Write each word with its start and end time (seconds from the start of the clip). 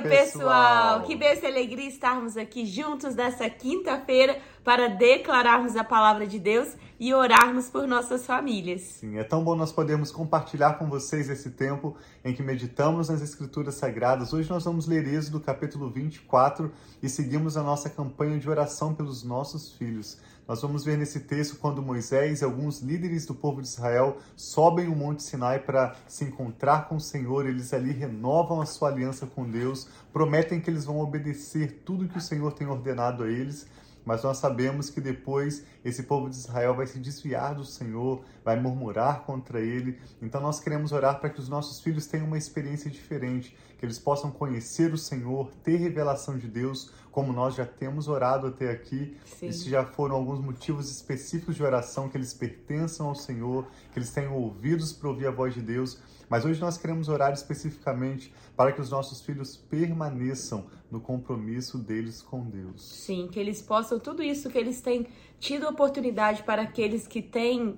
dia, 0.00 0.10
pessoal! 0.10 1.02
Que 1.02 1.16
bênção 1.16 1.48
e 1.48 1.52
alegria 1.52 1.88
estarmos 1.88 2.36
aqui 2.36 2.66
juntos 2.66 3.14
nessa 3.14 3.48
quinta-feira 3.48 4.38
para 4.64 4.88
declararmos 4.88 5.76
a 5.76 5.84
palavra 5.84 6.26
de 6.26 6.38
Deus 6.38 6.76
e 6.98 7.12
orarmos 7.14 7.68
por 7.68 7.86
nossas 7.86 8.26
famílias. 8.26 8.80
Sim, 8.80 9.18
é 9.18 9.24
tão 9.24 9.44
bom 9.44 9.54
nós 9.54 9.70
podermos 9.70 10.10
compartilhar 10.10 10.74
com 10.74 10.88
vocês 10.88 11.28
esse 11.28 11.50
tempo 11.50 11.96
em 12.24 12.34
que 12.34 12.42
meditamos 12.42 13.08
nas 13.08 13.22
Escrituras 13.22 13.74
Sagradas. 13.74 14.32
Hoje 14.32 14.48
nós 14.50 14.64
vamos 14.64 14.86
ler 14.86 15.06
Êxodo 15.06 15.40
capítulo 15.40 15.90
24 15.90 16.72
e 17.02 17.08
seguimos 17.08 17.56
a 17.56 17.62
nossa 17.62 17.90
campanha 17.90 18.38
de 18.38 18.48
oração 18.48 18.94
pelos 18.94 19.22
nossos 19.22 19.72
filhos. 19.72 20.18
Nós 20.46 20.62
vamos 20.62 20.84
ver 20.84 20.96
nesse 20.96 21.20
texto 21.20 21.56
quando 21.56 21.82
Moisés 21.82 22.40
e 22.40 22.44
alguns 22.44 22.80
líderes 22.80 23.26
do 23.26 23.34
povo 23.34 23.60
de 23.60 23.66
Israel 23.66 24.18
sobem 24.36 24.86
o 24.86 24.94
Monte 24.94 25.24
Sinai 25.24 25.58
para 25.58 25.96
se 26.06 26.24
encontrar 26.24 26.88
com 26.88 26.96
o 26.96 27.00
Senhor. 27.00 27.46
Eles 27.46 27.74
ali 27.74 27.90
renovam 27.90 28.60
a 28.60 28.66
sua 28.66 28.90
aliança 28.90 29.26
com 29.26 29.50
Deus, 29.50 29.88
prometem 30.12 30.60
que 30.60 30.70
eles 30.70 30.84
vão 30.84 31.00
obedecer 31.00 31.82
tudo 31.84 32.08
que 32.08 32.18
o 32.18 32.20
Senhor 32.20 32.52
tem 32.52 32.68
ordenado 32.68 33.24
a 33.24 33.28
eles 33.28 33.66
mas 34.06 34.22
nós 34.22 34.38
sabemos 34.38 34.88
que 34.88 35.00
depois 35.00 35.64
esse 35.84 36.04
povo 36.04 36.30
de 36.30 36.36
Israel 36.36 36.76
vai 36.76 36.86
se 36.86 37.00
desviar 37.00 37.56
do 37.56 37.64
Senhor, 37.64 38.22
vai 38.46 38.54
murmurar 38.60 39.24
contra 39.24 39.60
ele. 39.60 39.98
Então 40.22 40.40
nós 40.40 40.60
queremos 40.60 40.92
orar 40.92 41.18
para 41.18 41.28
que 41.28 41.40
os 41.40 41.48
nossos 41.48 41.80
filhos 41.80 42.06
tenham 42.06 42.28
uma 42.28 42.38
experiência 42.38 42.88
diferente, 42.88 43.56
que 43.76 43.84
eles 43.84 43.98
possam 43.98 44.30
conhecer 44.30 44.94
o 44.94 44.96
Senhor, 44.96 45.50
ter 45.64 45.78
revelação 45.78 46.38
de 46.38 46.46
Deus, 46.46 46.92
como 47.10 47.32
nós 47.32 47.56
já 47.56 47.66
temos 47.66 48.06
orado 48.06 48.46
até 48.46 48.70
aqui. 48.70 49.16
Sim. 49.24 49.48
Esses 49.48 49.64
já 49.64 49.84
foram 49.84 50.14
alguns 50.14 50.38
motivos 50.38 50.88
específicos 50.88 51.56
de 51.56 51.64
oração, 51.64 52.08
que 52.08 52.16
eles 52.16 52.32
pertençam 52.32 53.08
ao 53.08 53.16
Senhor, 53.16 53.66
que 53.92 53.98
eles 53.98 54.12
tenham 54.12 54.36
ouvidos 54.36 54.92
para 54.92 55.08
ouvir 55.08 55.26
a 55.26 55.32
voz 55.32 55.52
de 55.52 55.60
Deus. 55.60 55.98
Mas 56.28 56.44
hoje 56.44 56.60
nós 56.60 56.78
queremos 56.78 57.08
orar 57.08 57.32
especificamente 57.32 58.32
para 58.56 58.70
que 58.70 58.80
os 58.80 58.90
nossos 58.90 59.22
filhos 59.22 59.56
permaneçam 59.56 60.66
no 60.88 61.00
compromisso 61.00 61.78
deles 61.78 62.22
com 62.22 62.44
Deus. 62.44 62.80
Sim, 62.80 63.26
que 63.26 63.40
eles 63.40 63.60
possam 63.60 63.98
tudo 63.98 64.22
isso 64.22 64.48
que 64.48 64.58
eles 64.58 64.80
têm 64.80 65.08
tido 65.40 65.68
oportunidade 65.68 66.44
para 66.44 66.62
aqueles 66.62 67.08
que 67.08 67.20
têm 67.20 67.76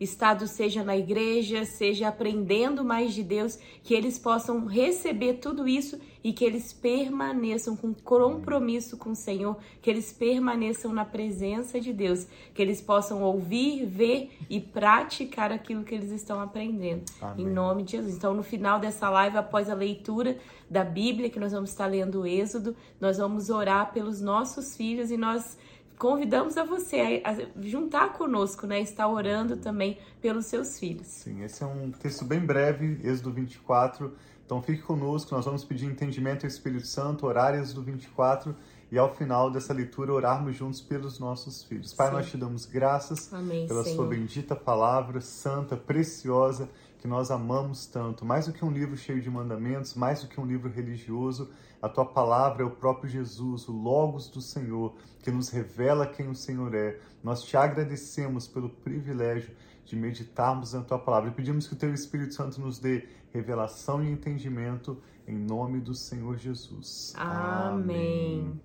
estado 0.00 0.46
seja 0.46 0.82
na 0.82 0.96
igreja, 0.96 1.66
seja 1.66 2.08
aprendendo 2.08 2.82
mais 2.82 3.12
de 3.12 3.22
Deus, 3.22 3.58
que 3.84 3.92
eles 3.92 4.18
possam 4.18 4.64
receber 4.64 5.34
tudo 5.34 5.68
isso 5.68 6.00
e 6.24 6.32
que 6.32 6.44
eles 6.44 6.72
permaneçam 6.72 7.76
com 7.76 7.92
compromisso 7.92 8.96
com 8.96 9.10
o 9.10 9.16
Senhor, 9.16 9.56
que 9.82 9.90
eles 9.90 10.12
permaneçam 10.12 10.92
na 10.92 11.04
presença 11.04 11.80
de 11.80 11.92
Deus, 11.92 12.26
que 12.54 12.62
eles 12.62 12.80
possam 12.80 13.22
ouvir, 13.22 13.84
ver 13.86 14.30
e 14.48 14.60
praticar 14.60 15.52
aquilo 15.52 15.84
que 15.84 15.94
eles 15.94 16.10
estão 16.10 16.40
aprendendo. 16.40 17.04
Amém. 17.20 17.44
Em 17.44 17.48
nome 17.48 17.82
de 17.82 17.92
Jesus. 17.92 18.16
Então, 18.16 18.34
no 18.34 18.42
final 18.42 18.78
dessa 18.78 19.08
live, 19.10 19.36
após 19.36 19.68
a 19.68 19.74
leitura 19.74 20.38
da 20.68 20.84
Bíblia, 20.84 21.28
que 21.30 21.40
nós 21.40 21.52
vamos 21.52 21.70
estar 21.70 21.86
lendo 21.86 22.20
o 22.20 22.26
Êxodo, 22.26 22.76
nós 23.00 23.18
vamos 23.18 23.50
orar 23.50 23.92
pelos 23.92 24.20
nossos 24.20 24.76
filhos 24.76 25.10
e 25.10 25.16
nós 25.16 25.58
convidamos 26.00 26.56
a 26.56 26.64
você 26.64 27.22
a, 27.22 27.36
juntar 27.60 28.14
conosco, 28.14 28.66
né? 28.66 28.80
Estar 28.80 29.06
orando 29.06 29.58
também 29.58 29.98
pelos 30.20 30.46
seus 30.46 30.78
filhos. 30.78 31.06
Sim, 31.06 31.44
esse 31.44 31.62
é 31.62 31.66
um 31.66 31.90
texto 31.90 32.24
bem 32.24 32.40
breve, 32.40 32.98
Êxodo 33.04 33.30
24. 33.30 34.12
Então 34.44 34.62
fique 34.62 34.82
conosco, 34.82 35.32
nós 35.32 35.44
vamos 35.44 35.62
pedir 35.62 35.86
entendimento 35.86 36.44
ao 36.44 36.48
Espírito 36.48 36.86
Santo, 36.86 37.26
orar 37.26 37.54
Êxodo 37.54 37.82
24 37.82 38.56
e 38.90 38.98
ao 38.98 39.14
final 39.14 39.50
dessa 39.50 39.72
leitura 39.72 40.12
orarmos 40.12 40.56
juntos 40.56 40.80
pelos 40.80 41.20
nossos 41.20 41.62
filhos. 41.62 41.92
Pai, 41.92 42.08
Sim. 42.08 42.14
nós 42.14 42.30
te 42.30 42.36
damos 42.36 42.64
graças 42.64 43.32
Amém, 43.32 43.68
pela 43.68 43.84
Senhor. 43.84 43.96
sua 43.96 44.06
bendita 44.06 44.56
palavra, 44.56 45.20
santa, 45.20 45.76
preciosa, 45.76 46.68
que 47.00 47.08
nós 47.08 47.30
amamos 47.30 47.86
tanto. 47.86 48.24
Mais 48.24 48.46
do 48.46 48.52
que 48.52 48.64
um 48.64 48.70
livro 48.70 48.96
cheio 48.96 49.20
de 49.20 49.30
mandamentos, 49.30 49.94
mais 49.94 50.22
do 50.22 50.28
que 50.28 50.38
um 50.38 50.44
livro 50.44 50.70
religioso, 50.70 51.50
a 51.80 51.88
tua 51.88 52.04
palavra 52.04 52.62
é 52.62 52.66
o 52.66 52.70
próprio 52.70 53.08
Jesus, 53.08 53.66
o 53.68 53.72
Logos 53.72 54.28
do 54.28 54.40
Senhor, 54.40 54.94
que 55.22 55.30
nos 55.30 55.48
revela 55.48 56.06
quem 56.06 56.28
o 56.28 56.34
Senhor 56.34 56.74
é. 56.74 57.00
Nós 57.24 57.42
te 57.42 57.56
agradecemos 57.56 58.46
pelo 58.46 58.68
privilégio 58.68 59.54
de 59.84 59.96
meditarmos 59.96 60.74
na 60.74 60.82
tua 60.82 60.98
palavra 60.98 61.30
e 61.30 61.32
pedimos 61.32 61.66
que 61.66 61.72
o 61.72 61.78
teu 61.78 61.92
Espírito 61.92 62.34
Santo 62.34 62.60
nos 62.60 62.78
dê 62.78 63.08
revelação 63.32 64.04
e 64.04 64.10
entendimento 64.10 65.00
em 65.26 65.38
nome 65.38 65.80
do 65.80 65.94
Senhor 65.94 66.36
Jesus. 66.36 67.14
Amém. 67.16 68.42
Amém. 68.42 68.60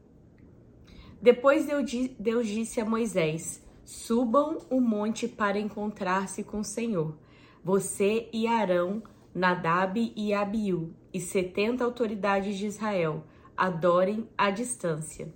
Depois 1.21 1.65
Deus 2.19 2.47
disse 2.47 2.81
a 2.81 2.85
Moisés: 2.85 3.63
Subam 3.85 4.57
o 4.69 4.81
monte 4.81 5.27
para 5.27 5.57
encontrar-se 5.57 6.43
com 6.43 6.59
o 6.59 6.63
Senhor. 6.63 7.15
Você 7.65 8.29
e 8.31 8.45
Arão, 8.45 9.01
Nadab 9.33 10.13
e 10.15 10.35
Abiú 10.35 10.93
e 11.11 11.19
setenta 11.19 11.83
autoridades 11.83 12.59
de 12.59 12.67
Israel 12.67 13.23
adorem 13.57 14.29
à 14.37 14.51
distância. 14.51 15.33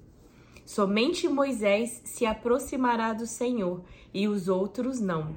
Somente 0.64 1.28
Moisés 1.28 2.04
se 2.06 2.28
aproximará 2.28 3.14
do 3.14 3.26
Senhor 3.26 3.82
e 4.14 4.28
os 4.28 4.48
outros 4.48 5.00
não. 5.00 5.36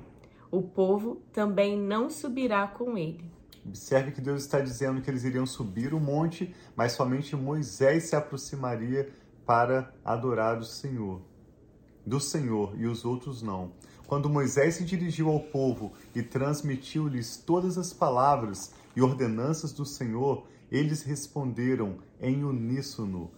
O 0.50 0.60
povo 0.60 1.22
também 1.32 1.78
não 1.78 2.10
subirá 2.10 2.66
com 2.66 2.98
ele. 2.98 3.24
Observe 3.64 4.12
que 4.12 4.20
Deus 4.20 4.42
está 4.42 4.60
dizendo 4.60 5.00
que 5.00 5.08
eles 5.08 5.24
iriam 5.24 5.46
subir 5.46 5.94
o 5.94 5.98
monte, 5.98 6.54
mas 6.76 6.92
somente 6.92 7.34
Moisés 7.34 8.04
se 8.04 8.14
aproximaria 8.14 9.10
para 9.46 9.94
adorar 10.04 10.58
o 10.58 10.64
Senhor, 10.64 11.22
do 12.04 12.20
Senhor, 12.20 12.78
e 12.78 12.84
os 12.84 13.02
outros 13.02 13.40
não. 13.40 13.72
Quando 14.12 14.28
Moisés 14.28 14.74
se 14.74 14.84
dirigiu 14.84 15.30
ao 15.30 15.40
povo 15.40 15.94
e 16.14 16.22
transmitiu-lhes 16.22 17.38
todas 17.38 17.78
as 17.78 17.94
palavras 17.94 18.74
e 18.94 19.00
ordenanças 19.00 19.72
do 19.72 19.86
Senhor, 19.86 20.46
eles 20.70 21.02
responderam 21.02 21.96
em 22.20 22.44
uníssono: 22.44 23.30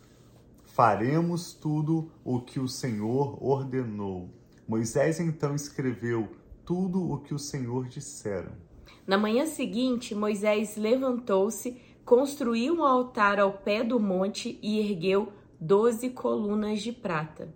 Faremos 0.65 1.55
tudo 1.55 2.11
o 2.25 2.41
que 2.41 2.59
o 2.59 2.67
Senhor 2.67 3.39
ordenou. 3.41 4.29
Moisés 4.67 5.21
então 5.21 5.55
escreveu 5.55 6.29
tudo 6.65 7.09
o 7.09 7.21
que 7.21 7.33
o 7.33 7.39
Senhor 7.39 7.87
dissera. 7.87 8.59
Na 9.07 9.17
manhã 9.17 9.47
seguinte, 9.47 10.13
Moisés 10.13 10.77
levantou-se, 10.77 11.81
construiu 12.05 12.79
um 12.79 12.85
altar 12.85 13.39
ao 13.39 13.53
pé 13.53 13.85
do 13.85 14.01
monte 14.01 14.59
e 14.61 14.81
ergueu 14.81 15.33
doze 15.61 16.11
colunas 16.11 16.83
de 16.83 16.91
prata, 16.91 17.49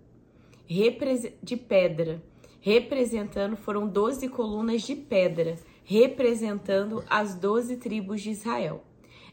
de 1.43 1.57
pedra, 1.57 2.23
representando, 2.59 3.55
foram 3.55 3.87
doze 3.87 4.27
colunas 4.27 4.81
de 4.81 4.95
pedra, 4.95 5.55
representando 5.83 7.03
as 7.09 7.35
doze 7.35 7.77
tribos 7.77 8.21
de 8.21 8.31
Israel. 8.31 8.83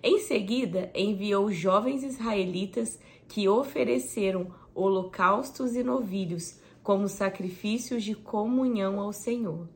Em 0.02 0.18
seguida, 0.20 0.90
enviou 0.94 1.50
jovens 1.50 2.02
israelitas 2.02 2.98
que 3.28 3.48
ofereceram 3.48 4.48
holocaustos 4.74 5.74
e 5.74 5.82
novilhos 5.82 6.60
como 6.82 7.08
sacrifícios 7.08 8.04
de 8.04 8.14
comunhão 8.14 9.00
ao 9.00 9.12
Senhor. 9.12 9.68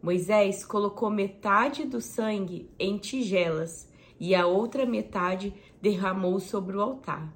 Moisés 0.00 0.64
colocou 0.64 1.10
metade 1.10 1.84
do 1.84 2.00
sangue 2.00 2.68
em 2.78 2.98
tigelas 2.98 3.88
e 4.18 4.34
a 4.34 4.46
outra 4.46 4.86
metade 4.86 5.52
derramou 5.80 6.38
sobre 6.38 6.76
o 6.76 6.80
altar. 6.80 7.32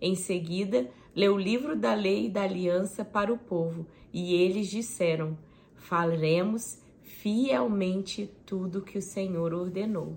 Em 0.00 0.14
seguida, 0.14 0.90
leu 1.14 1.34
o 1.34 1.38
livro 1.38 1.76
da 1.76 1.94
lei 1.94 2.26
e 2.26 2.30
da 2.30 2.42
aliança 2.42 3.04
para 3.04 3.32
o 3.32 3.38
povo, 3.38 3.86
e 4.12 4.34
eles 4.34 4.68
disseram: 4.68 5.36
Falaremos 5.76 6.78
fielmente 7.02 8.30
tudo 8.44 8.82
que 8.82 8.98
o 8.98 9.02
Senhor 9.02 9.54
ordenou. 9.54 10.16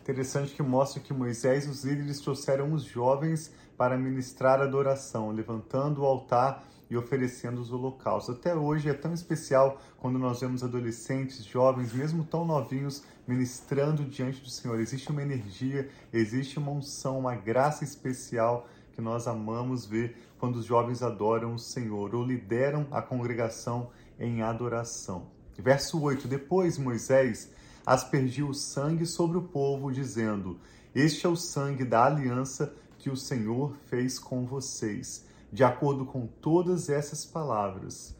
Interessante 0.00 0.54
que 0.54 0.62
mostra 0.62 1.00
que 1.00 1.12
Moisés 1.12 1.66
e 1.66 1.68
os 1.68 1.84
líderes 1.84 2.20
trouxeram 2.20 2.72
os 2.72 2.84
jovens 2.84 3.52
para 3.76 3.98
ministrar 3.98 4.60
adoração, 4.60 5.30
levantando 5.32 6.02
o 6.02 6.04
altar 6.04 6.64
e 6.88 6.96
oferecendo 6.96 7.60
os 7.60 7.72
holocaustos. 7.72 8.36
Até 8.36 8.54
hoje 8.54 8.88
é 8.88 8.94
tão 8.94 9.12
especial 9.12 9.80
quando 9.98 10.18
nós 10.18 10.40
vemos 10.40 10.62
adolescentes, 10.62 11.44
jovens, 11.44 11.92
mesmo 11.92 12.24
tão 12.24 12.44
novinhos, 12.44 13.02
ministrando 13.26 14.04
diante 14.04 14.40
do 14.40 14.48
Senhor. 14.48 14.78
Existe 14.78 15.10
uma 15.10 15.22
energia, 15.22 15.88
existe 16.12 16.58
uma 16.58 16.70
unção, 16.70 17.18
uma 17.18 17.34
graça 17.34 17.82
especial 17.82 18.68
que 18.96 19.02
nós 19.02 19.28
amamos 19.28 19.84
ver 19.84 20.16
quando 20.38 20.56
os 20.56 20.64
jovens 20.64 21.02
adoram 21.02 21.54
o 21.54 21.58
Senhor 21.58 22.14
ou 22.14 22.24
lideram 22.24 22.86
a 22.90 23.02
congregação 23.02 23.90
em 24.18 24.40
adoração. 24.40 25.26
Verso 25.58 26.00
8: 26.00 26.26
Depois 26.26 26.78
Moisés 26.78 27.52
aspergiu 27.84 28.48
o 28.48 28.54
sangue 28.54 29.04
sobre 29.04 29.36
o 29.36 29.42
povo, 29.42 29.92
dizendo: 29.92 30.58
Este 30.94 31.26
é 31.26 31.28
o 31.28 31.36
sangue 31.36 31.84
da 31.84 32.06
aliança 32.06 32.74
que 32.98 33.10
o 33.10 33.16
Senhor 33.16 33.76
fez 33.86 34.18
com 34.18 34.46
vocês. 34.46 35.26
De 35.52 35.62
acordo 35.62 36.04
com 36.04 36.26
todas 36.26 36.88
essas 36.88 37.24
palavras, 37.24 38.16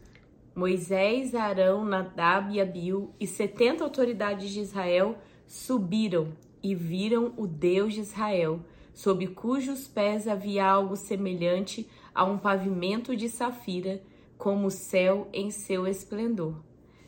Moisés, 0.55 1.35
Arão, 1.35 1.83
Nadab 1.83 2.53
e 2.53 2.61
Abiú 2.61 3.11
e 3.19 3.27
setenta 3.27 3.83
autoridades 3.83 4.49
de 4.51 4.61
Israel 4.61 5.17
subiram 5.45 6.29
e 6.63 6.73
viram 6.73 7.33
o 7.37 7.45
Deus 7.45 7.93
de 7.93 7.99
Israel 7.99 8.61
sob 8.97 9.27
cujos 9.27 9.87
pés 9.87 10.27
havia 10.27 10.65
algo 10.65 10.95
semelhante 10.95 11.87
a 12.15 12.25
um 12.25 12.35
pavimento 12.35 13.15
de 13.15 13.29
safira, 13.29 14.01
como 14.39 14.65
o 14.65 14.71
céu 14.71 15.29
em 15.31 15.51
seu 15.51 15.85
esplendor. 15.85 16.55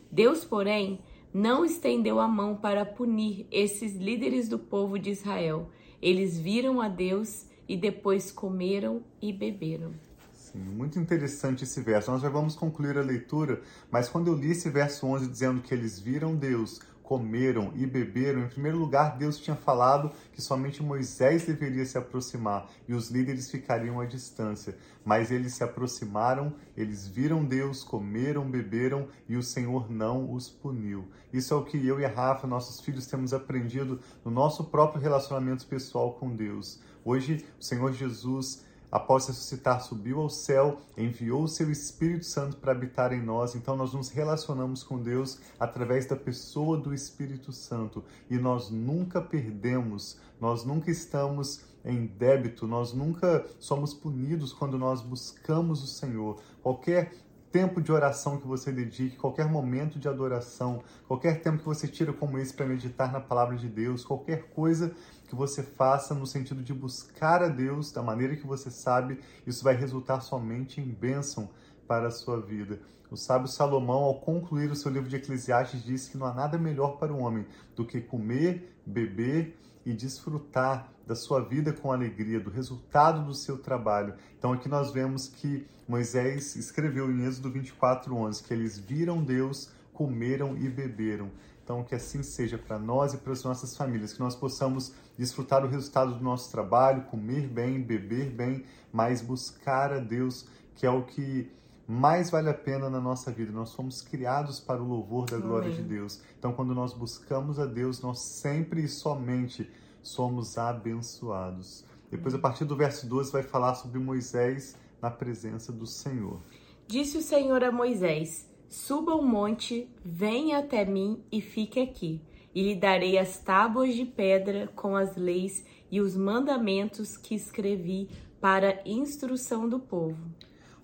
Deus, 0.08 0.44
porém, 0.44 1.00
não 1.34 1.64
estendeu 1.64 2.20
a 2.20 2.28
mão 2.28 2.54
para 2.54 2.84
punir 2.84 3.44
esses 3.50 3.96
líderes 3.96 4.48
do 4.48 4.56
povo 4.56 5.00
de 5.00 5.10
Israel. 5.10 5.68
Eles 6.00 6.38
viram 6.38 6.80
a 6.80 6.88
Deus 6.88 7.46
e 7.68 7.76
depois 7.76 8.30
comeram 8.30 9.02
e 9.20 9.32
beberam. 9.32 9.92
Sim, 10.32 10.60
muito 10.60 10.96
interessante 10.96 11.64
esse 11.64 11.80
verso. 11.80 12.12
Nós 12.12 12.22
já 12.22 12.28
vamos 12.28 12.54
concluir 12.54 12.98
a 12.98 13.02
leitura, 13.02 13.62
mas 13.90 14.08
quando 14.08 14.28
eu 14.28 14.36
li 14.36 14.52
esse 14.52 14.70
verso 14.70 15.08
11 15.08 15.26
dizendo 15.26 15.60
que 15.60 15.74
eles 15.74 15.98
viram 15.98 16.36
Deus, 16.36 16.80
comeram 17.10 17.72
e 17.74 17.84
beberam, 17.84 18.44
em 18.44 18.48
primeiro 18.48 18.78
lugar, 18.78 19.18
Deus 19.18 19.36
tinha 19.36 19.56
falado 19.56 20.12
que 20.32 20.40
somente 20.40 20.80
Moisés 20.80 21.44
deveria 21.44 21.84
se 21.84 21.98
aproximar 21.98 22.70
e 22.86 22.94
os 22.94 23.10
líderes 23.10 23.50
ficariam 23.50 23.98
à 23.98 24.06
distância. 24.06 24.78
Mas 25.04 25.32
eles 25.32 25.54
se 25.54 25.64
aproximaram, 25.64 26.54
eles 26.76 27.08
viram 27.08 27.44
Deus, 27.44 27.82
comeram, 27.82 28.48
beberam 28.48 29.08
e 29.28 29.36
o 29.36 29.42
Senhor 29.42 29.90
não 29.90 30.32
os 30.32 30.48
puniu. 30.48 31.08
Isso 31.32 31.52
é 31.52 31.56
o 31.56 31.64
que 31.64 31.84
eu 31.84 31.98
e 31.98 32.04
a 32.04 32.08
Rafa, 32.08 32.46
nossos 32.46 32.80
filhos, 32.80 33.08
temos 33.08 33.34
aprendido 33.34 33.98
no 34.24 34.30
nosso 34.30 34.66
próprio 34.66 35.02
relacionamento 35.02 35.66
pessoal 35.66 36.12
com 36.12 36.32
Deus. 36.32 36.80
Hoje, 37.04 37.44
o 37.58 37.64
Senhor 37.64 37.92
Jesus 37.92 38.64
após 38.90 39.26
ressuscitar, 39.26 39.80
subiu 39.82 40.20
ao 40.20 40.28
céu, 40.28 40.78
enviou 40.96 41.44
o 41.44 41.48
seu 41.48 41.70
Espírito 41.70 42.26
Santo 42.26 42.56
para 42.56 42.72
habitar 42.72 43.12
em 43.12 43.22
nós. 43.22 43.54
Então, 43.54 43.76
nós 43.76 43.92
nos 43.92 44.10
relacionamos 44.10 44.82
com 44.82 44.98
Deus 44.98 45.38
através 45.58 46.06
da 46.06 46.16
pessoa 46.16 46.76
do 46.76 46.92
Espírito 46.92 47.52
Santo 47.52 48.04
e 48.28 48.36
nós 48.36 48.70
nunca 48.70 49.20
perdemos, 49.20 50.18
nós 50.40 50.64
nunca 50.64 50.90
estamos 50.90 51.62
em 51.84 52.06
débito, 52.06 52.66
nós 52.66 52.92
nunca 52.92 53.46
somos 53.58 53.94
punidos 53.94 54.52
quando 54.52 54.78
nós 54.78 55.00
buscamos 55.00 55.82
o 55.82 55.86
Senhor. 55.86 56.40
Qualquer 56.62 57.12
tempo 57.52 57.80
de 57.80 57.90
oração 57.90 58.38
que 58.38 58.46
você 58.46 58.70
dedique, 58.70 59.16
qualquer 59.16 59.46
momento 59.46 59.98
de 59.98 60.08
adoração, 60.08 60.82
qualquer 61.06 61.42
tempo 61.42 61.58
que 61.58 61.64
você 61.64 61.88
tira 61.88 62.12
como 62.12 62.38
esse 62.38 62.54
para 62.54 62.66
meditar 62.66 63.12
na 63.12 63.20
palavra 63.20 63.56
de 63.56 63.68
Deus, 63.68 64.04
qualquer 64.04 64.50
coisa 64.50 64.92
que 65.28 65.34
você 65.34 65.62
faça 65.62 66.14
no 66.14 66.26
sentido 66.26 66.62
de 66.62 66.72
buscar 66.72 67.42
a 67.42 67.48
Deus 67.48 67.92
da 67.92 68.02
maneira 68.02 68.36
que 68.36 68.46
você 68.46 68.70
sabe, 68.70 69.20
isso 69.46 69.64
vai 69.64 69.74
resultar 69.74 70.20
somente 70.20 70.80
em 70.80 70.88
bênção 70.88 71.50
para 71.86 72.08
a 72.08 72.10
sua 72.10 72.40
vida. 72.40 72.80
O 73.10 73.16
sábio 73.16 73.48
Salomão, 73.48 74.04
ao 74.04 74.20
concluir 74.20 74.70
o 74.70 74.76
seu 74.76 74.90
livro 74.90 75.08
de 75.08 75.16
Eclesiastes, 75.16 75.82
disse 75.82 76.10
que 76.10 76.16
não 76.16 76.26
há 76.26 76.32
nada 76.32 76.56
melhor 76.56 76.96
para 76.98 77.12
o 77.12 77.18
homem 77.18 77.44
do 77.74 77.84
que 77.84 78.00
comer, 78.00 78.76
beber 78.86 79.58
e 79.84 79.92
desfrutar 79.92 80.92
da 81.06 81.14
sua 81.14 81.40
vida 81.40 81.72
com 81.72 81.90
alegria, 81.90 82.38
do 82.38 82.50
resultado 82.50 83.24
do 83.24 83.34
seu 83.34 83.58
trabalho. 83.58 84.14
Então 84.38 84.52
aqui 84.52 84.68
nós 84.68 84.92
vemos 84.92 85.26
que 85.26 85.66
Moisés 85.88 86.54
escreveu 86.56 87.10
em 87.10 87.24
Êxodo 87.24 87.50
24:11 87.50 88.42
que 88.42 88.54
eles 88.54 88.78
viram 88.78 89.22
Deus, 89.22 89.70
comeram 89.92 90.56
e 90.56 90.68
beberam. 90.68 91.30
Então 91.64 91.82
que 91.84 91.94
assim 91.94 92.22
seja 92.22 92.58
para 92.58 92.78
nós 92.78 93.14
e 93.14 93.18
para 93.18 93.32
as 93.32 93.42
nossas 93.42 93.76
famílias, 93.76 94.12
que 94.12 94.20
nós 94.20 94.36
possamos 94.36 94.92
desfrutar 95.16 95.64
o 95.64 95.68
resultado 95.68 96.14
do 96.14 96.22
nosso 96.22 96.50
trabalho, 96.50 97.02
comer 97.02 97.46
bem, 97.48 97.82
beber 97.82 98.30
bem, 98.30 98.64
mas 98.92 99.20
buscar 99.20 99.92
a 99.92 99.98
Deus, 99.98 100.46
que 100.74 100.86
é 100.86 100.90
o 100.90 101.02
que 101.02 101.50
mais 101.90 102.30
vale 102.30 102.48
a 102.48 102.54
pena 102.54 102.88
na 102.88 103.00
nossa 103.00 103.32
vida. 103.32 103.50
Nós 103.50 103.70
somos 103.70 104.00
criados 104.00 104.60
para 104.60 104.80
o 104.80 104.86
louvor 104.86 105.28
da 105.28 105.38
glória 105.38 105.66
Amém. 105.66 105.82
de 105.82 105.88
Deus. 105.88 106.22
Então, 106.38 106.52
quando 106.52 106.72
nós 106.72 106.92
buscamos 106.92 107.58
a 107.58 107.66
Deus, 107.66 108.00
nós 108.00 108.20
sempre 108.20 108.84
e 108.84 108.88
somente 108.88 109.68
somos 110.00 110.56
abençoados. 110.56 111.84
Depois, 112.08 112.32
a 112.32 112.38
partir 112.38 112.64
do 112.64 112.76
verso 112.76 113.08
12, 113.08 113.32
vai 113.32 113.42
falar 113.42 113.74
sobre 113.74 113.98
Moisés 113.98 114.76
na 115.02 115.10
presença 115.10 115.72
do 115.72 115.84
Senhor. 115.84 116.40
Disse 116.86 117.18
o 117.18 117.22
Senhor 117.22 117.64
a 117.64 117.72
Moisés: 117.72 118.48
Suba 118.68 119.16
o 119.16 119.22
monte, 119.22 119.90
venha 120.04 120.60
até 120.60 120.84
mim 120.84 121.24
e 121.30 121.40
fique 121.40 121.80
aqui, 121.80 122.22
e 122.54 122.62
lhe 122.62 122.76
darei 122.76 123.18
as 123.18 123.40
tábuas 123.40 123.96
de 123.96 124.04
pedra 124.04 124.68
com 124.76 124.94
as 124.94 125.16
leis 125.16 125.64
e 125.90 126.00
os 126.00 126.16
mandamentos 126.16 127.16
que 127.16 127.34
escrevi 127.34 128.08
para 128.40 128.80
instrução 128.86 129.68
do 129.68 129.80
povo. 129.80 130.16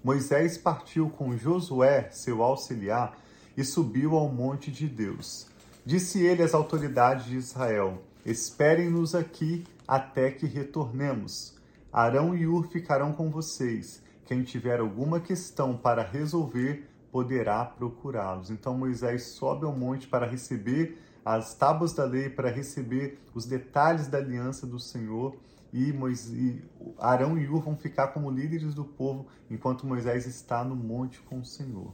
Moisés 0.06 0.56
partiu 0.56 1.10
com 1.10 1.36
Josué, 1.36 2.10
seu 2.12 2.40
auxiliar, 2.40 3.18
e 3.56 3.64
subiu 3.64 4.14
ao 4.14 4.28
monte 4.28 4.70
de 4.70 4.86
Deus. 4.86 5.48
Disse 5.84 6.24
ele 6.24 6.44
às 6.44 6.54
autoridades 6.54 7.26
de 7.26 7.34
Israel: 7.34 8.00
Esperem-nos 8.24 9.16
aqui 9.16 9.64
até 9.84 10.30
que 10.30 10.46
retornemos. 10.46 11.56
Arão 11.92 12.36
e 12.36 12.46
Ur 12.46 12.68
ficarão 12.68 13.12
com 13.12 13.32
vocês. 13.32 14.00
Quem 14.24 14.44
tiver 14.44 14.78
alguma 14.78 15.18
questão 15.18 15.76
para 15.76 16.04
resolver, 16.04 16.88
poderá 17.10 17.64
procurá-los. 17.64 18.48
Então 18.48 18.78
Moisés 18.78 19.24
sobe 19.24 19.66
ao 19.66 19.72
monte 19.72 20.06
para 20.06 20.24
receber 20.24 21.02
as 21.24 21.52
tábuas 21.52 21.92
da 21.92 22.04
lei, 22.04 22.30
para 22.30 22.48
receber 22.48 23.18
os 23.34 23.44
detalhes 23.44 24.06
da 24.06 24.18
aliança 24.18 24.68
do 24.68 24.78
Senhor. 24.78 25.34
E, 25.72 25.92
Moisés, 25.92 26.62
Arão 26.98 27.38
e 27.38 27.46
Ur 27.48 27.62
vão 27.62 27.76
ficar 27.76 28.08
como 28.08 28.30
líderes 28.30 28.74
do 28.74 28.84
povo, 28.84 29.26
enquanto 29.50 29.86
Moisés 29.86 30.26
está 30.26 30.64
no 30.64 30.76
monte 30.76 31.20
com 31.20 31.40
o 31.40 31.44
Senhor. 31.44 31.92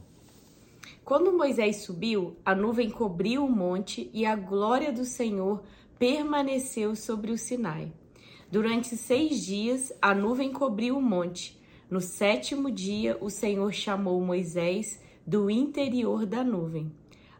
Quando 1.03 1.35
Moisés 1.35 1.77
subiu, 1.77 2.35
a 2.45 2.55
nuvem 2.55 2.89
cobriu 2.89 3.45
o 3.45 3.51
monte 3.51 4.09
e 4.13 4.25
a 4.25 4.35
glória 4.35 4.91
do 4.91 5.05
Senhor 5.05 5.63
permaneceu 5.99 6.95
sobre 6.95 7.31
o 7.31 7.37
Sinai. 7.37 7.91
Durante 8.51 8.95
seis 8.95 9.43
dias 9.43 9.91
a 10.01 10.13
nuvem 10.13 10.51
cobriu 10.51 10.97
o 10.97 11.01
monte. 11.01 11.61
No 11.89 11.99
sétimo 11.99 12.71
dia, 12.71 13.17
o 13.19 13.29
Senhor 13.29 13.71
chamou 13.73 14.19
Moisés 14.21 15.01
do 15.25 15.49
interior 15.49 16.25
da 16.25 16.43
nuvem. 16.43 16.91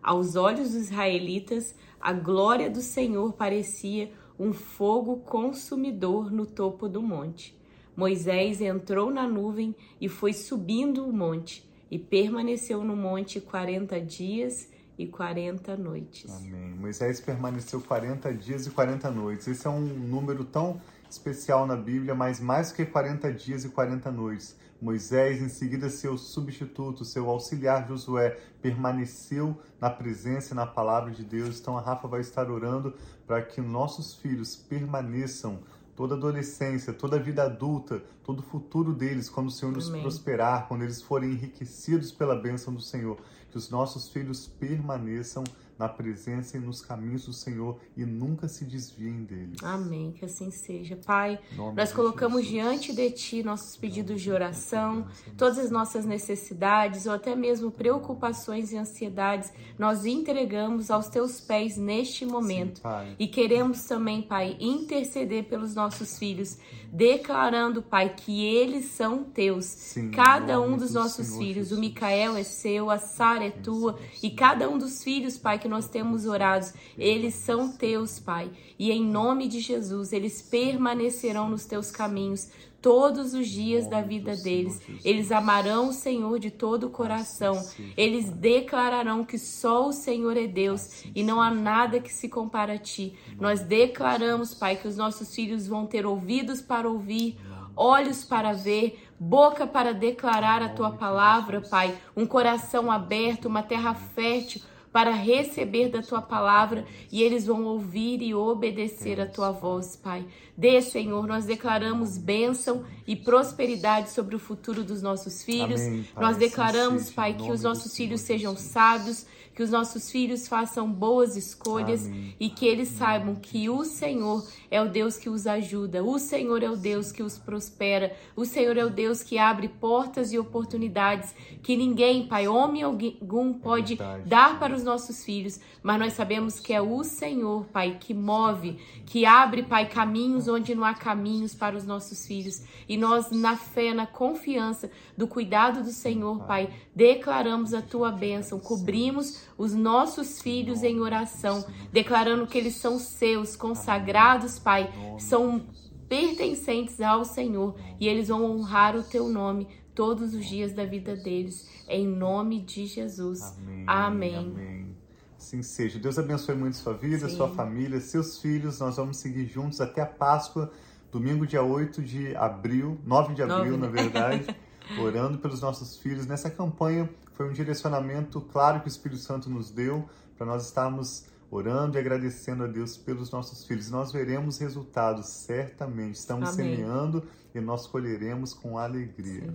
Aos 0.01 0.35
olhos 0.35 0.71
dos 0.71 0.89
israelitas, 0.89 1.75
a 1.99 2.11
glória 2.11 2.69
do 2.69 2.81
Senhor 2.81 3.33
parecia 3.33 4.11
um 4.39 4.53
fogo 4.53 5.17
consumidor 5.17 6.31
no 6.31 6.45
topo 6.45 6.87
do 6.87 7.01
monte. 7.01 7.57
Moisés 7.95 8.59
entrou 8.59 9.11
na 9.11 9.27
nuvem 9.27 9.75
e 10.01 10.09
foi 10.09 10.33
subindo 10.33 11.07
o 11.07 11.13
monte, 11.13 11.69
e 11.91 11.99
permaneceu 11.99 12.83
no 12.83 12.95
monte 12.95 13.39
quarenta 13.39 14.01
dias 14.01 14.67
e 14.97 15.05
40 15.05 15.77
noites. 15.77 16.31
Amém. 16.31 16.73
Moisés 16.73 17.21
permaneceu 17.21 17.81
40 17.81 18.33
dias 18.33 18.65
e 18.65 18.71
40 18.71 19.11
noites. 19.11 19.47
Esse 19.47 19.67
é 19.67 19.69
um 19.69 19.81
número 19.81 20.43
tão 20.43 20.81
especial 21.09 21.67
na 21.67 21.75
Bíblia, 21.75 22.15
mas 22.15 22.39
mais 22.39 22.71
que 22.71 22.83
40 22.85 23.31
dias 23.31 23.63
e 23.63 23.69
40 23.69 24.11
noites. 24.11 24.55
Moisés, 24.83 25.41
em 25.41 25.47
seguida 25.47 25.89
seu 25.89 26.17
substituto, 26.17 27.05
seu 27.05 27.29
auxiliar 27.29 27.87
Josué, 27.87 28.37
permaneceu 28.61 29.57
na 29.79 29.89
presença 29.89 30.53
e 30.53 30.55
na 30.55 30.65
palavra 30.65 31.09
de 31.09 31.23
Deus. 31.23 31.59
Então 31.59 31.77
a 31.77 31.81
Rafa 31.81 32.05
vai 32.07 32.19
estar 32.19 32.51
orando 32.51 32.93
para 33.25 33.41
que 33.41 33.61
nossos 33.61 34.13
filhos 34.13 34.57
permaneçam 34.57 35.59
toda 35.95 36.15
adolescência, 36.15 36.91
toda 36.91 37.17
vida 37.17 37.43
adulta, 37.43 38.03
todo 38.23 38.39
o 38.39 38.43
futuro 38.43 38.93
deles, 38.93 39.29
quando 39.29 39.47
o 39.47 39.51
Senhor 39.51 39.71
nos 39.71 39.87
Amém. 39.87 40.01
prosperar, 40.01 40.67
quando 40.67 40.81
eles 40.81 41.01
forem 41.01 41.31
enriquecidos 41.31 42.11
pela 42.11 42.35
bênção 42.35 42.73
do 42.73 42.81
Senhor, 42.81 43.17
que 43.49 43.57
os 43.57 43.69
nossos 43.69 44.09
filhos 44.09 44.47
permaneçam 44.47 45.43
na 45.77 45.89
presença 45.89 46.57
e 46.57 46.59
nos 46.59 46.81
caminhos 46.81 47.25
do 47.25 47.33
Senhor 47.33 47.79
e 47.95 48.05
nunca 48.05 48.47
se 48.47 48.65
desviem 48.65 49.23
deles. 49.23 49.57
Amém, 49.63 50.11
que 50.11 50.25
assim 50.25 50.51
seja. 50.51 50.97
Pai, 51.05 51.39
nós 51.75 51.91
colocamos 51.91 52.41
Jesus. 52.43 52.53
diante 52.53 52.93
de 52.93 53.11
Ti 53.11 53.43
nossos 53.43 53.75
pedidos 53.75 54.21
de 54.21 54.31
oração, 54.31 55.07
todas 55.37 55.57
as 55.57 55.71
nossas 55.71 56.05
necessidades 56.05 57.05
ou 57.05 57.13
até 57.13 57.35
mesmo 57.35 57.71
preocupações 57.71 58.71
e 58.71 58.77
ansiedades, 58.77 59.51
nós 59.77 60.05
entregamos 60.05 60.91
aos 60.91 61.07
Teus 61.07 61.39
pés 61.39 61.77
neste 61.77 62.25
momento. 62.25 62.77
Sim, 62.77 63.15
e 63.19 63.27
queremos 63.27 63.83
também, 63.85 64.21
Pai, 64.21 64.55
interceder 64.59 65.45
pelos 65.45 65.75
nossos 65.75 66.17
filhos, 66.17 66.57
declarando, 66.91 67.81
Pai, 67.81 68.13
que 68.15 68.45
eles 68.45 68.85
são 68.85 69.23
Teus. 69.23 69.65
Sim, 69.65 70.11
cada 70.11 70.61
um 70.61 70.77
dos 70.77 70.93
nossos 70.93 71.27
Senhor 71.27 71.39
filhos, 71.39 71.67
Jesus. 71.69 71.77
o 71.77 71.81
Micael 71.81 72.35
é 72.35 72.43
seu, 72.43 72.89
a 72.89 72.97
Sara 72.97 73.45
é 73.45 73.51
tua, 73.51 73.99
e 74.21 74.29
cada 74.31 74.69
um 74.69 74.77
dos 74.77 75.03
filhos, 75.03 75.37
Pai, 75.37 75.59
que 75.63 75.69
nós 75.69 75.87
temos 75.87 76.25
orado, 76.25 76.67
eles 76.97 77.35
são 77.35 77.71
teus, 77.71 78.19
Pai. 78.19 78.51
E 78.77 78.91
em 78.91 79.03
nome 79.03 79.47
de 79.47 79.61
Jesus, 79.61 80.11
eles 80.11 80.41
permanecerão 80.41 81.49
nos 81.49 81.65
teus 81.65 81.89
caminhos 81.89 82.51
todos 82.81 83.33
os 83.33 83.47
dias 83.47 83.87
da 83.87 84.01
vida 84.01 84.35
deles. 84.35 84.81
Eles 85.05 85.31
amarão 85.31 85.87
o 85.87 85.93
Senhor 85.93 86.37
de 86.37 86.51
todo 86.51 86.87
o 86.87 86.89
coração. 86.89 87.53
Eles 87.95 88.29
declararão 88.29 89.23
que 89.23 89.37
só 89.37 89.87
o 89.87 89.93
Senhor 89.93 90.35
é 90.35 90.47
Deus 90.47 91.05
e 91.15 91.23
não 91.23 91.41
há 91.41 91.49
nada 91.49 92.01
que 92.01 92.11
se 92.11 92.27
compara 92.27 92.73
a 92.73 92.77
ti. 92.77 93.17
Nós 93.39 93.61
declaramos, 93.61 94.53
Pai, 94.53 94.75
que 94.75 94.87
os 94.87 94.97
nossos 94.97 95.33
filhos 95.33 95.65
vão 95.65 95.85
ter 95.85 96.05
ouvidos 96.05 96.61
para 96.61 96.89
ouvir, 96.89 97.39
olhos 97.73 98.25
para 98.25 98.51
ver, 98.51 99.01
boca 99.17 99.65
para 99.65 99.93
declarar 99.93 100.61
a 100.61 100.67
tua 100.67 100.91
palavra, 100.91 101.61
Pai, 101.61 101.97
um 102.17 102.25
coração 102.25 102.91
aberto, 102.91 103.45
uma 103.45 103.63
terra 103.63 103.93
fértil 103.93 104.61
para 104.93 105.11
receber 105.11 105.89
da 105.89 106.03
tua 106.03 106.21
palavra 106.21 106.85
e 107.11 107.23
eles 107.23 107.47
vão 107.47 107.65
ouvir 107.65 108.21
e 108.21 108.35
obedecer 108.35 109.19
a 109.19 109.25
tua 109.25 109.51
voz, 109.51 109.95
Pai. 109.95 110.23
Dê, 110.55 110.79
Senhor, 110.83 111.25
nós 111.25 111.45
declaramos 111.45 112.15
bênção 112.15 112.85
e 113.07 113.15
prosperidade 113.15 114.11
sobre 114.11 114.35
o 114.35 114.39
futuro 114.39 114.83
dos 114.83 115.01
nossos 115.01 115.43
filhos. 115.43 115.81
Amém, 115.81 116.05
nós 116.15 116.37
declaramos, 116.37 117.09
Pai, 117.09 117.33
que 117.33 117.51
os 117.51 117.63
nossos 117.63 117.97
filhos 117.97 118.21
sejam 118.21 118.55
sábios, 118.55 119.25
que 119.53 119.61
os 119.61 119.69
nossos 119.69 120.09
filhos 120.09 120.47
façam 120.47 120.91
boas 120.91 121.35
escolhas 121.35 122.05
Amém. 122.05 122.35
e 122.39 122.49
que 122.49 122.65
eles 122.65 122.89
saibam 122.89 123.35
que 123.35 123.69
o 123.69 123.83
Senhor 123.83 124.45
é 124.71 124.81
o 124.81 124.89
Deus 124.89 125.17
que 125.17 125.29
os 125.29 125.45
ajuda, 125.45 126.03
o 126.03 126.17
Senhor 126.17 126.63
é 126.63 126.69
o 126.69 126.75
Deus 126.75 127.11
que 127.11 127.21
os 127.21 127.37
prospera, 127.37 128.15
o 128.35 128.45
Senhor 128.45 128.77
é 128.77 128.83
o 128.83 128.89
Deus 128.89 129.21
que 129.21 129.37
abre 129.37 129.67
portas 129.67 130.33
e 130.33 130.39
oportunidades 130.39 131.35
que 131.61 131.77
ninguém, 131.77 132.27
Pai, 132.27 132.47
homem 132.47 132.81
algum, 132.81 133.53
pode 133.53 133.95
verdade. 133.95 134.27
dar 134.27 134.59
para 134.59 134.75
os 134.75 134.83
nossos 134.83 135.23
filhos, 135.23 135.59
mas 135.81 135.99
nós 135.99 136.13
sabemos 136.13 136.59
que 136.59 136.73
é 136.73 136.81
o 136.81 137.03
Senhor, 137.03 137.65
Pai, 137.65 137.97
que 137.99 138.13
move, 138.13 138.77
que 139.05 139.25
abre, 139.25 139.63
Pai, 139.63 139.87
caminhos 139.87 140.47
onde 140.47 140.73
não 140.73 140.83
há 140.83 140.93
caminhos 140.93 141.53
para 141.53 141.75
os 141.75 141.85
nossos 141.85 142.25
filhos. 142.25 142.61
E 142.89 142.97
nós, 142.97 143.29
na 143.31 143.55
fé, 143.55 143.93
na 143.93 144.07
confiança 144.07 144.89
do 145.17 145.27
cuidado 145.27 145.83
do 145.83 145.91
Senhor, 145.91 146.43
Pai, 146.45 146.69
declaramos 146.95 147.73
a 147.73 147.81
tua 147.81 148.11
bênção, 148.11 148.59
cobrimos 148.59 149.42
os 149.57 149.73
nossos 149.73 150.41
filhos 150.41 150.83
em 150.83 150.99
oração, 150.99 151.65
declarando 151.91 152.47
que 152.47 152.57
eles 152.57 152.75
são 152.75 152.99
seus, 152.99 153.55
consagrados, 153.55 154.59
Pai, 154.59 154.91
são 155.19 155.65
pertencentes 156.07 157.01
ao 157.01 157.25
Senhor 157.25 157.75
e 157.99 158.07
eles 158.07 158.27
vão 158.27 158.43
honrar 158.43 158.95
o 158.95 159.03
teu 159.03 159.27
nome 159.29 159.67
todos 159.95 160.33
os 160.33 160.45
dias 160.45 160.73
da 160.73 160.85
vida 160.85 161.15
deles, 161.15 161.69
em 161.87 162.07
nome 162.07 162.61
de 162.61 162.85
Jesus. 162.85 163.41
Amém. 163.41 163.83
Amém. 163.87 164.35
Amém. 164.35 164.95
Assim 165.37 165.61
seja. 165.61 165.99
Deus 165.99 166.17
abençoe 166.17 166.55
muito 166.55 166.77
sua 166.77 166.93
vida, 166.93 167.27
Sim. 167.27 167.35
sua 167.35 167.49
família, 167.49 167.99
seus 167.99 168.39
filhos. 168.39 168.79
Nós 168.79 168.95
vamos 168.95 169.17
seguir 169.17 169.45
juntos 169.45 169.81
até 169.81 170.01
a 170.01 170.05
Páscoa, 170.05 170.71
domingo, 171.11 171.45
dia 171.45 171.61
8 171.61 172.01
de 172.01 172.35
abril, 172.35 172.97
9 173.05 173.33
de 173.33 173.43
abril, 173.43 173.77
Nove, 173.77 173.77
na 173.77 173.87
verdade, 173.87 174.55
orando 174.99 175.37
pelos 175.37 175.61
nossos 175.61 175.97
filhos. 175.97 176.25
Nessa 176.25 176.49
campanha 176.49 177.09
foi 177.33 177.49
um 177.49 177.53
direcionamento 177.53 178.39
claro 178.41 178.79
que 178.79 178.87
o 178.87 178.89
Espírito 178.89 179.21
Santo 179.21 179.49
nos 179.49 179.71
deu 179.71 180.07
para 180.37 180.45
nós 180.45 180.65
estarmos 180.65 181.25
orando 181.49 181.97
e 181.97 181.99
agradecendo 181.99 182.63
a 182.63 182.67
Deus 182.67 182.97
pelos 182.97 183.31
nossos 183.31 183.65
filhos. 183.65 183.89
Nós 183.89 184.11
veremos 184.11 184.57
resultados, 184.57 185.27
certamente. 185.27 186.15
Estamos 186.15 186.49
Amém. 186.49 186.75
semeando 186.75 187.23
e 187.53 187.59
nós 187.59 187.85
colheremos 187.87 188.53
com 188.53 188.77
alegria. 188.77 189.53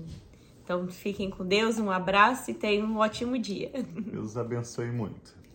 Então 0.62 0.86
fiquem 0.88 1.30
com 1.30 1.46
Deus, 1.46 1.78
um 1.78 1.90
abraço 1.90 2.50
e 2.50 2.54
tenham 2.54 2.86
um 2.86 2.98
ótimo 2.98 3.38
dia. 3.38 3.72
Deus 4.12 4.36
abençoe 4.36 4.90
muito. 4.90 5.37